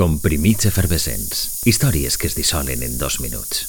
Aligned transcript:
Comprimits 0.00 0.64
efervescents. 0.64 1.60
Històries 1.68 2.14
que 2.16 2.24
es 2.30 2.32
dissolen 2.32 2.80
en 2.86 2.94
dos 2.96 3.18
minuts. 3.20 3.66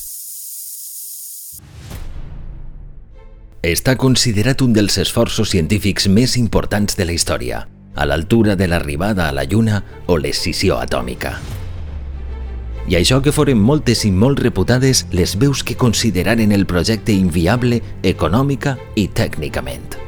Està 3.68 3.98
considerat 4.00 4.64
un 4.64 4.72
dels 4.72 4.96
esforços 5.04 5.52
científics 5.52 6.08
més 6.08 6.38
importants 6.40 6.96
de 6.96 7.04
la 7.10 7.18
història, 7.18 7.66
a 7.68 8.08
l'altura 8.08 8.56
de 8.56 8.70
l'arribada 8.72 9.28
a 9.28 9.36
la 9.36 9.44
Lluna 9.44 9.82
o 10.08 10.16
l'escissió 10.16 10.78
atòmica. 10.80 11.34
I 12.88 12.96
això 13.02 13.20
que 13.20 13.36
foren 13.36 13.60
moltes 13.60 14.06
i 14.08 14.14
molt 14.16 14.40
reputades 14.40 15.10
les 15.12 15.36
veus 15.36 15.66
que 15.68 15.76
consideraren 15.76 16.56
el 16.56 16.64
projecte 16.64 17.12
inviable 17.12 17.82
econòmica 18.08 18.78
i 18.96 19.10
tècnicament 19.12 20.01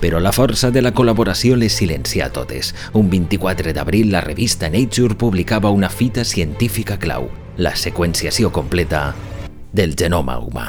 però 0.00 0.20
la 0.20 0.32
força 0.32 0.70
de 0.70 0.82
la 0.82 0.92
col·laboració 0.94 1.56
les 1.56 1.74
silencia 1.74 2.30
totes. 2.32 2.74
Un 2.94 3.10
24 3.10 3.72
d'abril 3.76 4.12
la 4.12 4.22
revista 4.24 4.70
Nature 4.70 5.14
publicava 5.14 5.70
una 5.70 5.88
fita 5.88 6.24
científica 6.24 6.98
clau, 6.98 7.28
la 7.56 7.74
seqüenciació 7.76 8.52
completa 8.52 9.14
del 9.72 9.94
genoma 9.96 10.38
humà. 10.38 10.68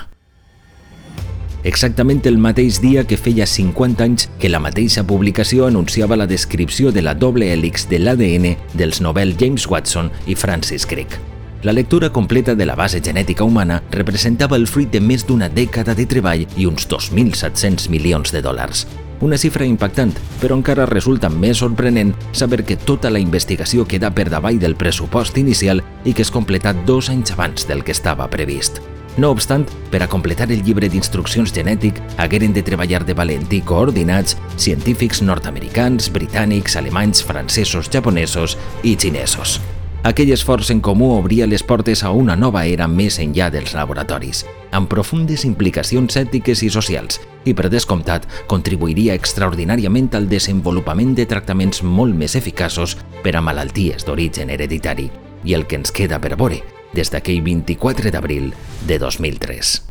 Exactament 1.63 2.21
el 2.23 2.38
mateix 2.40 2.77
dia 2.80 3.04
que 3.04 3.18
feia 3.20 3.45
50 3.45 4.04
anys 4.05 4.30
que 4.40 4.48
la 4.48 4.62
mateixa 4.63 5.04
publicació 5.04 5.66
anunciava 5.68 6.16
la 6.16 6.27
descripció 6.27 6.93
de 6.96 7.04
la 7.04 7.13
doble 7.13 7.49
hèlix 7.52 7.90
de 7.90 7.99
l'ADN 7.99 8.54
dels 8.80 9.02
Nobel 9.04 9.35
James 9.38 9.68
Watson 9.68 10.07
i 10.26 10.35
Francis 10.40 10.88
Crick. 10.88 11.20
La 11.63 11.73
lectura 11.73 12.09
completa 12.09 12.55
de 12.55 12.66
la 12.66 12.76
base 12.80 13.02
genètica 13.04 13.43
humana 13.43 13.82
representava 13.91 14.55
el 14.55 14.68
fruit 14.68 14.93
de 14.93 15.02
més 15.04 15.27
d'una 15.27 15.49
dècada 15.52 15.91
de 15.91 16.05
treball 16.07 16.48
i 16.55 16.66
uns 16.66 16.88
2.700 16.88 17.90
milions 17.91 18.32
de 18.32 18.41
dòlars. 18.41 18.85
Una 19.22 19.36
xifra 19.36 19.66
impactant, 19.68 20.14
però 20.40 20.55
encara 20.55 20.86
resulta 20.88 21.27
més 21.30 21.60
sorprenent 21.60 22.14
saber 22.32 22.62
que 22.64 22.77
tota 22.80 23.10
la 23.12 23.20
investigació 23.20 23.84
queda 23.84 24.14
per 24.16 24.30
davall 24.32 24.60
del 24.62 24.77
pressupost 24.80 25.38
inicial 25.38 25.84
i 26.05 26.14
que 26.14 26.23
es 26.23 26.32
completa 26.32 26.71
dos 26.88 27.10
anys 27.12 27.34
abans 27.35 27.68
del 27.68 27.84
que 27.84 27.91
estava 27.91 28.30
previst. 28.32 28.80
No 29.20 29.34
obstant, 29.35 29.66
per 29.91 29.99
a 30.04 30.08
completar 30.08 30.48
el 30.54 30.62
llibre 30.63 30.88
d'instruccions 30.88 31.52
genètic 31.52 31.99
hagueren 32.16 32.54
de 32.55 32.63
treballar 32.63 33.02
de 33.04 33.18
valent 33.18 33.49
i 33.52 33.60
coordinats 33.60 34.38
científics 34.55 35.20
nord-americans, 35.21 36.08
britànics, 36.15 36.77
alemanys, 36.80 37.26
francesos, 37.26 37.91
japonesos 37.91 38.55
i 38.84 38.96
xinesos. 38.96 39.60
Aquell 40.08 40.30
esforç 40.32 40.70
en 40.72 40.80
comú 40.80 41.10
obria 41.18 41.48
les 41.48 41.64
portes 41.64 42.05
a 42.08 42.12
una 42.16 42.38
nova 42.40 42.62
era 42.64 42.88
més 42.88 43.18
enllà 43.20 43.50
dels 43.52 43.74
laboratoris, 43.76 44.46
amb 44.72 44.88
profundes 44.88 45.44
implicacions 45.44 46.16
ètiques 46.22 46.64
i 46.64 46.70
socials, 46.72 47.20
i 47.44 47.52
per 47.54 47.68
descomptat 47.68 48.27
contribuiria 48.48 49.18
extraordinàriament 49.20 50.08
al 50.16 50.32
desenvolupament 50.32 51.12
de 51.20 51.27
tractaments 51.27 51.84
molt 51.84 52.16
més 52.16 52.38
eficaços 52.40 52.96
per 53.26 53.36
a 53.36 53.44
malalties 53.44 54.08
d'origen 54.08 54.55
hereditari, 54.55 55.10
i 55.44 55.54
el 55.54 55.68
que 55.68 55.82
ens 55.84 55.92
queda 55.92 56.22
per 56.24 56.38
veure 56.40 56.64
des 56.96 57.12
d'aquell 57.12 57.44
24 57.44 58.16
d'abril 58.16 58.54
de 58.88 59.04
2003. 59.04 59.88